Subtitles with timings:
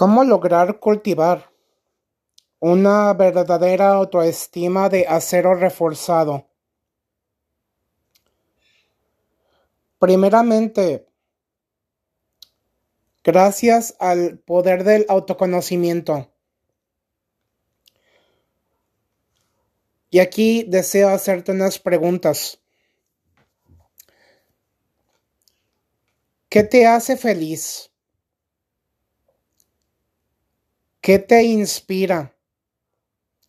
[0.00, 1.52] ¿Cómo lograr cultivar
[2.58, 6.48] una verdadera autoestima de acero reforzado?
[9.98, 11.06] Primeramente,
[13.22, 16.32] gracias al poder del autoconocimiento.
[20.08, 22.58] Y aquí deseo hacerte unas preguntas.
[26.48, 27.89] ¿Qué te hace feliz?
[31.02, 32.36] ¿Qué te inspira?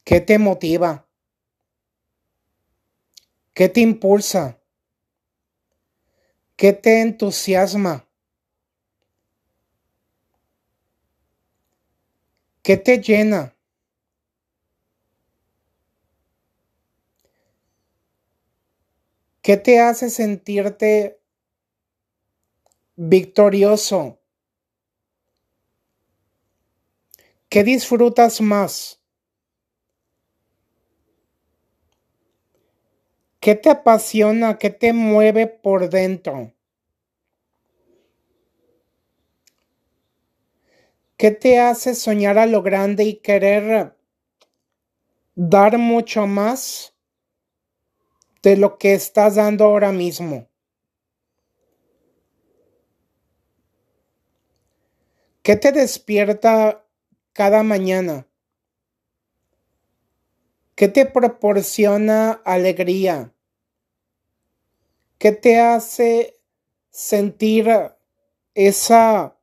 [0.06, 1.08] ¿Qué te motiva?
[3.54, 4.62] ¿Qué te impulsa?
[6.56, 8.06] ¿Qué te entusiasma?
[12.64, 13.56] ¿Qué te llena?
[19.42, 21.20] ¿Qué te hace sentirte
[22.96, 24.21] victorioso?
[27.52, 29.02] ¿Qué disfrutas más?
[33.42, 34.58] ¿Qué te apasiona?
[34.58, 36.54] ¿Qué te mueve por dentro?
[41.18, 43.98] ¿Qué te hace soñar a lo grande y querer
[45.36, 46.96] dar mucho más
[48.44, 50.48] de lo que estás dando ahora mismo?
[55.44, 56.86] ¿Qué te despierta
[57.34, 58.28] cada mañana?
[60.76, 63.34] ¿Qué te proporciona alegría?
[65.18, 66.40] ¿Qué te hace
[66.90, 67.70] sentir
[68.56, 69.38] esa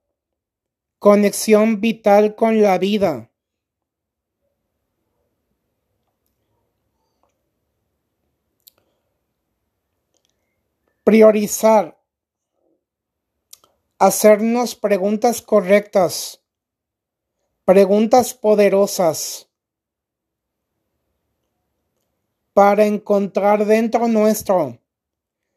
[0.99, 3.31] conexión vital con la vida?
[11.05, 11.97] Priorizar.
[13.99, 16.43] Hacernos preguntas correctas
[17.69, 19.47] Preguntas poderosas
[22.55, 24.79] para encontrar dentro nuestro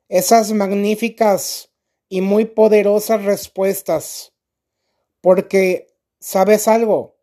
[0.09, 1.71] esas magníficas
[2.09, 4.33] y muy poderosas respuestas.
[5.21, 5.87] Porque,
[6.19, 7.15] ¿sabes algo?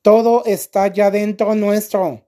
[0.00, 2.24] Todo está ya dentro nuestro.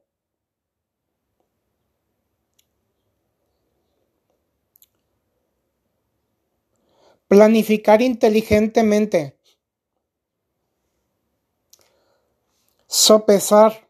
[7.29, 9.40] Planificar inteligentemente
[13.00, 13.88] Sopesar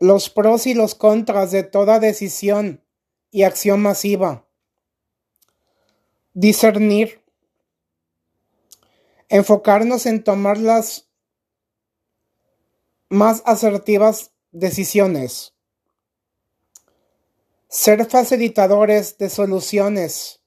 [0.00, 2.84] los pros y los contras de toda decisión
[3.30, 4.48] y acción masiva.
[6.34, 7.22] Discernir.
[9.28, 11.08] Enfocarnos en tomar las
[13.08, 15.54] más asertivas decisiones.
[17.68, 20.42] Ser facilitadores de soluciones.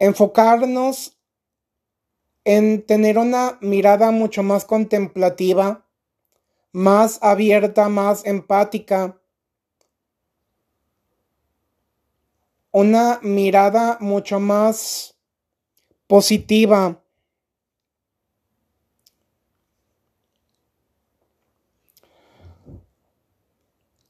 [0.00, 1.16] Enfocarnos
[2.44, 5.86] en tener una mirada mucho más contemplativa,
[6.72, 9.20] más abierta, más empática,
[12.72, 15.14] una mirada mucho más
[16.06, 16.98] positiva.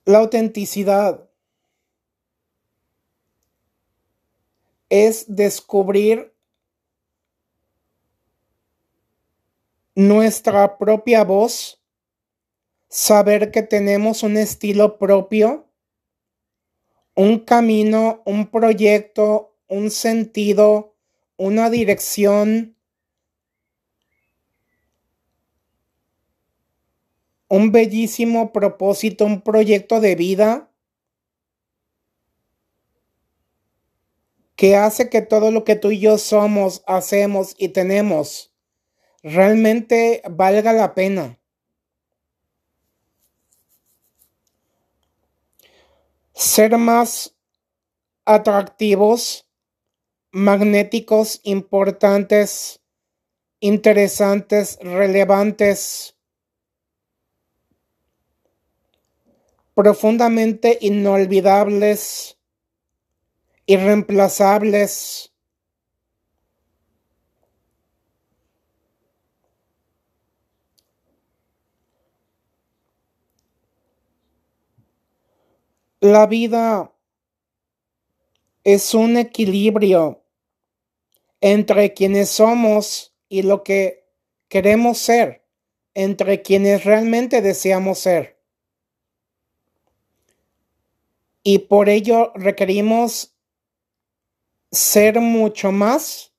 [0.05, 1.29] La autenticidad
[4.89, 6.32] es descubrir
[9.95, 11.83] nuestra propia voz,
[12.89, 15.69] saber que tenemos un estilo propio,
[17.15, 20.95] un camino, un proyecto, un sentido,
[21.37, 22.77] una dirección,
[27.49, 30.71] un bellísimo propósito, un proyecto de vida
[34.57, 38.52] que hace que todo lo que tú y yo somos, hacemos y tenemos
[39.23, 41.39] realmente valga la pena.
[46.33, 47.37] Ser más
[48.25, 49.49] atractivos,
[50.33, 52.81] magnéticos, importantes,
[53.61, 56.17] interesantes, relevantes,
[59.75, 62.39] profundamente inolvidables,
[63.67, 65.32] irreemplazables,
[76.05, 76.93] La vida
[78.65, 80.25] es un equilibrio
[81.41, 84.05] entre quienes somos y lo que
[84.49, 85.45] queremos ser,
[85.95, 88.43] entre quienes realmente deseamos ser.
[91.45, 93.37] Y por ello requerimos
[94.73, 96.33] ser mucho más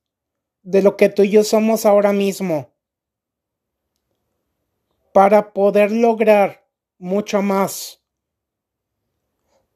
[0.63, 2.73] de lo que tú y yo somos ahora mismo
[5.13, 6.67] para poder lograr
[6.97, 8.02] mucho más,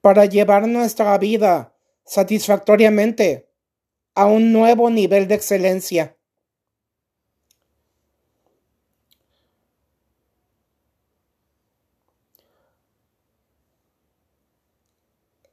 [0.07, 1.75] para llevar nuestra vida
[2.05, 3.49] satisfactoriamente
[4.15, 6.15] a un nuevo nivel de excelencia.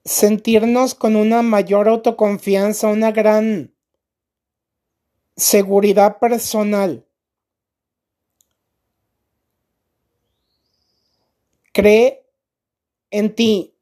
[0.04, 3.74] sentirnos con una mayor autoconfianza, una gran
[5.34, 7.04] seguridad personal.
[11.72, 12.24] Cree
[13.10, 13.73] en ti.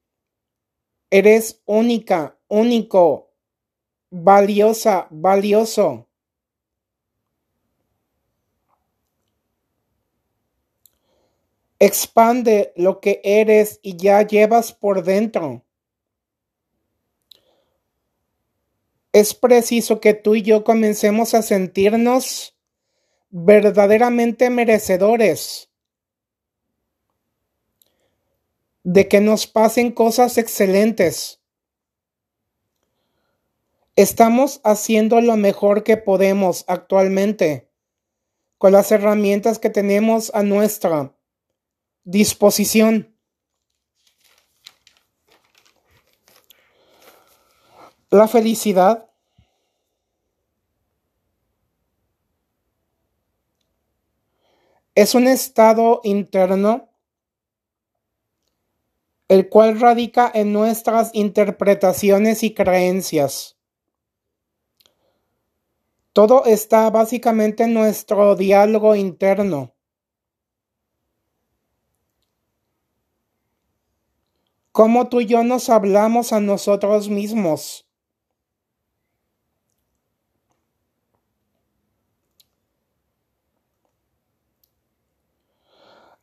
[1.12, 3.30] Eres única, único,
[4.10, 6.08] valiosa, valioso.
[11.78, 15.64] Expande lo que eres y ya llevas por dentro.
[19.12, 22.56] es preciso que tú y yo comencemos a sentirnos
[23.30, 25.70] verdaderamente merecedores
[28.84, 31.40] de que nos pasen cosas excelentes.
[33.94, 37.70] Estamos haciendo lo mejor que podemos actualmente
[38.58, 41.14] con las herramientas que tenemos a nuestra
[42.04, 43.16] disposición.
[48.10, 49.10] La felicidad
[54.94, 56.91] es un estado interno
[59.32, 63.56] el cual radica en nuestras interpretaciones y creencias.
[66.12, 69.74] Todo está básicamente en nuestro diálogo interno.
[74.70, 77.88] Cómo tú y yo nos hablamos a nosotros mismos.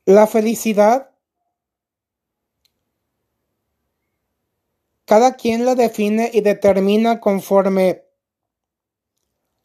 [0.06, 1.09] La felicidad,
[5.10, 8.04] cada quien la define y determina conforme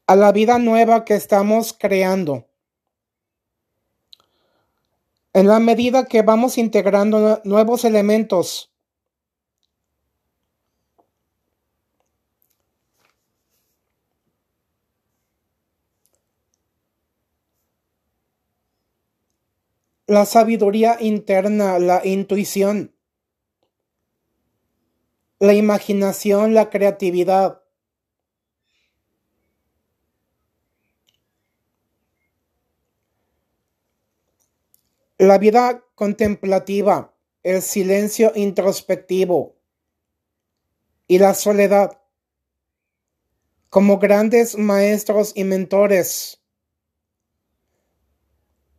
[0.06, 2.49] a la vida nueva que estamos creando.
[5.35, 8.73] En la medida que vamos integrando nuevos elementos
[20.06, 22.94] la sabiduría interna, la intuición,
[25.38, 27.62] la imaginación, la creatividad.
[35.19, 39.56] La vida contemplativa, el silencio introspectivo
[41.06, 42.00] y la soledad
[43.69, 46.40] como grandes maestros y mentores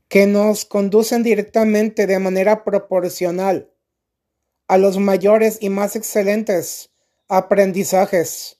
[0.07, 3.74] que nos conducen directamente de manera proporcional
[4.67, 6.91] a los mayores y más excelentes
[7.27, 8.59] aprendizajes,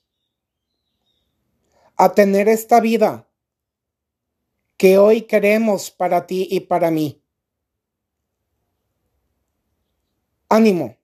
[1.98, 3.28] a tener esta vida
[4.78, 7.22] que hoy queremos para ti y para mí.
[10.50, 10.98] Ánimo.